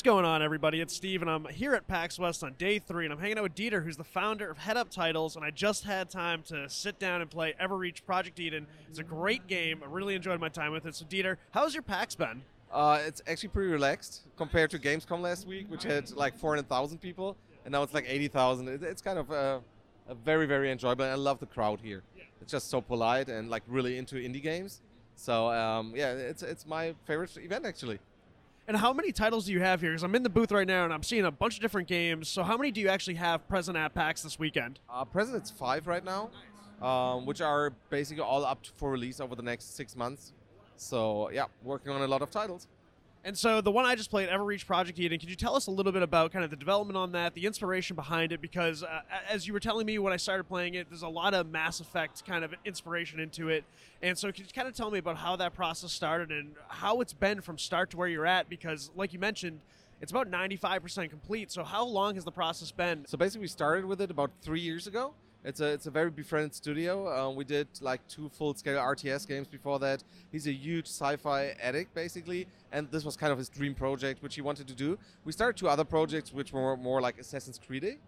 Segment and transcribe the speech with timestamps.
[0.00, 0.80] What's going on, everybody?
[0.80, 3.42] It's Steve, and I'm here at PAX West on day three, and I'm hanging out
[3.42, 6.70] with Dieter, who's the founder of Head Up Titles, and I just had time to
[6.70, 8.66] sit down and play Everreach Project Eden.
[8.88, 9.82] It's a great game.
[9.84, 10.94] I really enjoyed my time with it.
[10.94, 12.40] So, Dieter, how's your PAX been?
[12.72, 17.36] Uh, it's actually pretty relaxed compared to Gamescom last week, which had like 400,000 people,
[17.66, 18.82] and now it's like 80,000.
[18.82, 19.58] It's kind of uh,
[20.08, 21.04] a very, very enjoyable.
[21.04, 22.02] And I love the crowd here.
[22.40, 24.80] It's just so polite and like really into indie games.
[25.14, 27.98] So um, yeah, it's it's my favorite event actually.
[28.70, 29.90] And how many titles do you have here?
[29.90, 32.28] Because I'm in the booth right now and I'm seeing a bunch of different games.
[32.28, 34.78] So, how many do you actually have present at PAX this weekend?
[34.88, 36.30] Uh, present it's five right now,
[36.80, 40.34] um, which are basically all up for release over the next six months.
[40.76, 42.68] So yeah, working on a lot of titles.
[43.22, 45.70] And so the one I just played, Everreach Project Eden, could you tell us a
[45.70, 48.40] little bit about kind of the development on that, the inspiration behind it?
[48.40, 51.34] Because uh, as you were telling me when I started playing it, there's a lot
[51.34, 53.64] of Mass Effect kind of inspiration into it.
[54.00, 57.02] And so could you kind of tell me about how that process started and how
[57.02, 58.48] it's been from start to where you're at?
[58.48, 59.60] Because like you mentioned,
[60.00, 61.52] it's about 95% complete.
[61.52, 63.04] So how long has the process been?
[63.06, 65.12] So basically, we started with it about three years ago.
[65.42, 67.08] It's a it's a very befriended studio.
[67.08, 70.04] Uh, we did like two full scale RTS games before that.
[70.30, 74.34] He's a huge sci-fi addict basically, and this was kind of his dream project, which
[74.34, 74.98] he wanted to do.
[75.24, 77.98] We started two other projects which were more like Assassin's Creed.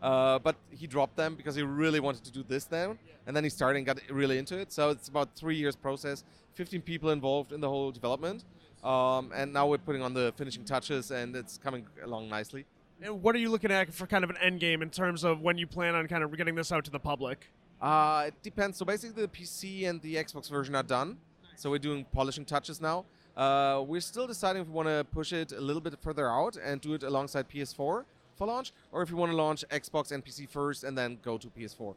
[0.00, 3.42] Uh, but he dropped them because he really wanted to do this then, and then
[3.42, 4.72] he started and got really into it.
[4.72, 6.22] So it's about three years process,
[6.54, 8.44] 15 people involved in the whole development,
[8.84, 12.64] um, and now we're putting on the finishing touches, and it's coming along nicely.
[13.00, 15.40] And what are you looking at for kind of an end game in terms of
[15.40, 17.46] when you plan on kind of getting this out to the public?
[17.80, 18.76] Uh, it depends.
[18.76, 21.18] So basically, the PC and the Xbox version are done.
[21.54, 23.04] So we're doing polishing touches now.
[23.36, 26.56] Uh, we're still deciding if we want to push it a little bit further out
[26.56, 28.04] and do it alongside PS4
[28.36, 31.38] for launch, or if we want to launch Xbox and PC first and then go
[31.38, 31.94] to PS4.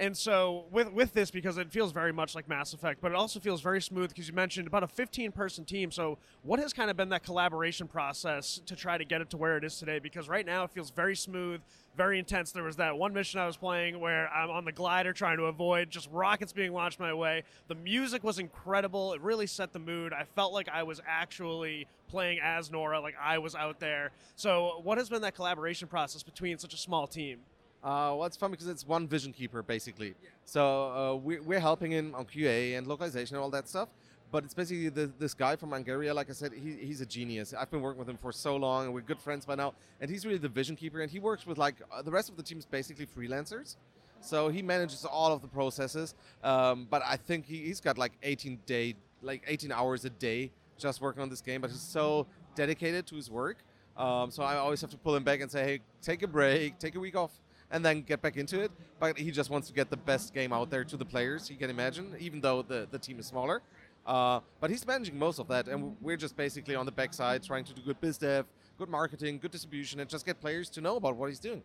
[0.00, 3.16] And so with with this, because it feels very much like Mass Effect, but it
[3.16, 5.90] also feels very smooth because you mentioned about a 15 person team.
[5.90, 9.36] So what has kind of been that collaboration process to try to get it to
[9.36, 9.98] where it is today?
[9.98, 11.60] Because right now it feels very smooth,
[11.96, 12.52] very intense.
[12.52, 15.44] There was that one mission I was playing where I'm on the glider trying to
[15.44, 17.42] avoid just rockets being launched my way.
[17.66, 19.14] The music was incredible.
[19.14, 20.12] It really set the mood.
[20.12, 24.12] I felt like I was actually playing as Nora, like I was out there.
[24.36, 27.40] So what has been that collaboration process between such a small team?
[27.82, 30.14] Uh, well, it's fun because it's one vision keeper basically.
[30.44, 33.88] So uh, we're, we're helping him on QA and localization and all that stuff.
[34.30, 36.14] But it's basically the, this guy from Angaria.
[36.14, 37.54] Like I said, he, he's a genius.
[37.58, 39.72] I've been working with him for so long, and we're good friends by now.
[40.00, 41.00] And he's really the vision keeper.
[41.00, 43.76] And he works with like uh, the rest of the team is basically freelancers.
[44.20, 46.14] So he manages all of the processes.
[46.44, 50.50] Um, but I think he, he's got like 18 day, like 18 hours a day
[50.76, 51.62] just working on this game.
[51.62, 53.58] But he's so dedicated to his work.
[53.96, 56.78] Um, so I always have to pull him back and say, hey, take a break,
[56.78, 57.32] take a week off
[57.70, 58.70] and then get back into it.
[58.98, 61.56] But he just wants to get the best game out there to the players he
[61.56, 63.62] can imagine, even though the, the team is smaller.
[64.06, 67.64] Uh, but he's managing most of that, and we're just basically on the backside trying
[67.64, 68.46] to do good biz dev,
[68.78, 71.62] good marketing, good distribution, and just get players to know about what he's doing.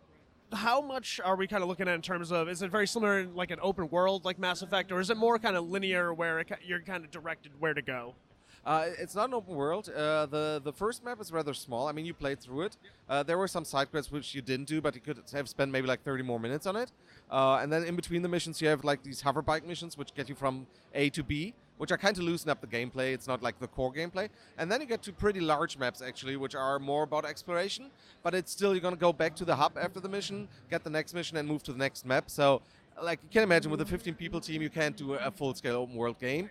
[0.52, 3.20] How much are we kind of looking at in terms of is it very similar
[3.20, 6.12] in like an open world like Mass Effect, or is it more kind of linear
[6.12, 8.14] where it, you're kind of directed where to go?
[8.64, 9.90] Uh, it's not an open world.
[9.90, 11.86] Uh, the the first map is rather small.
[11.86, 12.76] I mean, you played through it.
[13.08, 15.70] Uh, there were some side quests which you didn't do, but you could have spent
[15.70, 16.90] maybe like 30 more minutes on it.
[17.30, 20.14] Uh, and then in between the missions, you have like these hover bike missions, which
[20.14, 23.12] get you from A to B, which are kind of loosen up the gameplay.
[23.12, 24.30] It's not like the core gameplay.
[24.56, 27.90] And then you get to pretty large maps actually, which are more about exploration.
[28.22, 30.90] But it's still you're gonna go back to the hub after the mission, get the
[30.90, 32.30] next mission, and move to the next map.
[32.30, 32.62] So
[33.02, 35.76] like you can imagine with a 15 people team, you can't do a full scale
[35.76, 36.48] open world game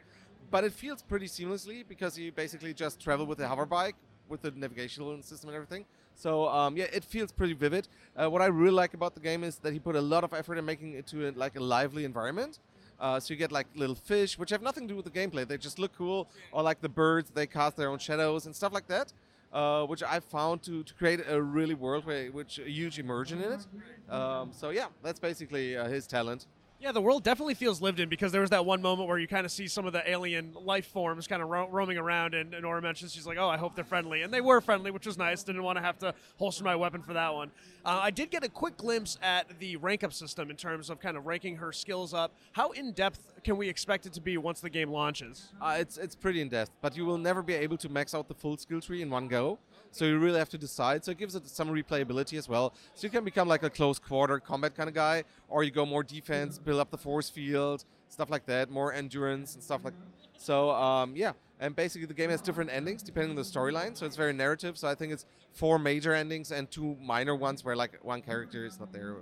[0.53, 3.95] but it feels pretty seamlessly because you basically just travel with the hover bike
[4.29, 5.83] with the navigational system and everything.
[6.13, 7.87] So um, yeah, it feels pretty vivid.
[8.15, 10.31] Uh, what I really like about the game is that he put a lot of
[10.31, 12.59] effort in making it to a, like a lively environment.
[12.99, 15.47] Uh, so you get like little fish, which have nothing to do with the gameplay.
[15.47, 18.73] They just look cool, or like the birds, they cast their own shadows and stuff
[18.73, 19.11] like that.
[19.51, 23.39] Uh, which I found to, to create a really world where, which a huge immersion
[23.39, 23.67] in it.
[24.09, 26.47] Um, so yeah, that's basically uh, his talent.
[26.83, 29.25] Yeah, the world definitely feels lived in because there was that one moment where you
[29.25, 32.53] kind of see some of the alien life forms kind of ro- roaming around, and,
[32.53, 35.05] and Nora mentions she's like, "Oh, I hope they're friendly," and they were friendly, which
[35.05, 35.43] was nice.
[35.43, 37.51] Didn't want to have to holster my weapon for that one.
[37.85, 40.99] Uh, I did get a quick glimpse at the rank up system in terms of
[40.99, 42.35] kind of ranking her skills up.
[42.51, 45.53] How in depth can we expect it to be once the game launches?
[45.61, 48.27] Uh, it's it's pretty in depth, but you will never be able to max out
[48.27, 49.59] the full skill tree in one go.
[49.91, 51.05] So you really have to decide.
[51.05, 52.73] So it gives it some replayability as well.
[52.95, 55.85] So you can become like a close quarter combat kind of guy, or you go
[55.85, 59.93] more defense, build up the force field, stuff like that, more endurance and stuff like.
[60.37, 63.95] So um, yeah, and basically the game has different endings depending on the storyline.
[63.95, 64.77] So it's very narrative.
[64.77, 68.65] So I think it's four major endings and two minor ones where like one character
[68.65, 69.17] is not there.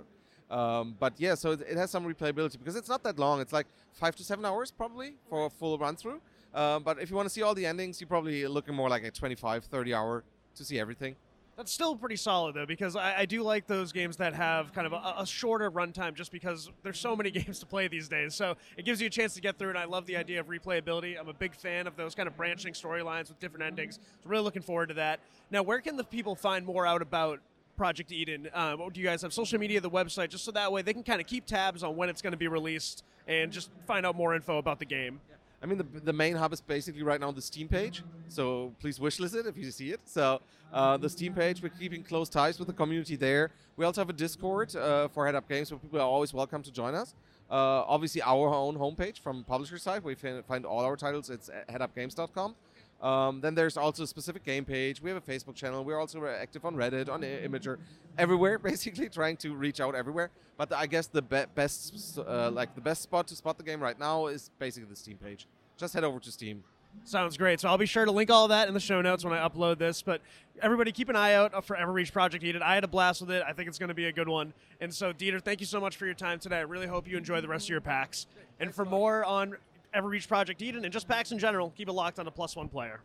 [0.52, 3.40] Um, but yeah, so it, has some replayability because it's not that long.
[3.40, 6.20] It's like five to seven hours probably for a full run through.
[6.52, 9.02] Um, but if you want to see all the endings, you're probably looking more like
[9.02, 10.24] a 25, 30 hour
[10.56, 11.16] to see everything.
[11.56, 14.86] That's still pretty solid though, because I, I do like those games that have kind
[14.86, 18.34] of a, a shorter runtime, just because there's so many games to play these days.
[18.34, 20.48] So it gives you a chance to get through, and I love the idea of
[20.48, 21.18] replayability.
[21.18, 23.98] I'm a big fan of those kind of branching storylines with different endings.
[24.22, 25.20] So really looking forward to that.
[25.50, 27.40] Now, where can the people find more out about
[27.82, 28.48] Project Eden?
[28.54, 31.02] Um, do you guys have social media, the website, just so that way they can
[31.02, 34.14] kind of keep tabs on when it's going to be released and just find out
[34.14, 35.20] more info about the game?
[35.60, 39.00] I mean, the, the main hub is basically right now the Steam page, so please
[39.00, 39.98] wishlist it if you see it.
[40.04, 40.40] So
[40.72, 43.50] uh, the Steam page, we're keeping close ties with the community there.
[43.76, 46.62] We also have a Discord uh, for Head Up Games, so people are always welcome
[46.62, 47.16] to join us.
[47.50, 51.30] Uh, obviously, our own homepage from publisher side, we find all our titles.
[51.30, 52.54] It's headupgames.com.
[53.02, 55.02] Um, then there's also a specific game page.
[55.02, 55.84] We have a Facebook channel.
[55.84, 57.78] We're also active on Reddit, on Imgur,
[58.16, 60.30] everywhere, basically trying to reach out everywhere.
[60.56, 63.80] But I guess the be- best, uh, like the best spot to spot the game
[63.80, 65.46] right now is basically the Steam page.
[65.76, 66.62] Just head over to Steam.
[67.04, 67.58] Sounds great.
[67.58, 69.78] So I'll be sure to link all that in the show notes when I upload
[69.78, 70.02] this.
[70.02, 70.20] But
[70.60, 72.62] everybody, keep an eye out for Everreach Project Eden.
[72.62, 73.42] I had a blast with it.
[73.46, 74.52] I think it's going to be a good one.
[74.80, 76.58] And so, Dieter, thank you so much for your time today.
[76.58, 78.26] I really hope you enjoy the rest of your PAX.
[78.60, 79.56] And for more on
[79.94, 82.68] Everreach Project Eden and just PAX in general, keep it locked on a plus one
[82.68, 83.00] player.